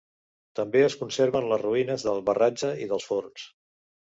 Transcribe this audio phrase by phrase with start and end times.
[0.59, 3.49] També es conserven les ruïnes del Barratge i dels Forns.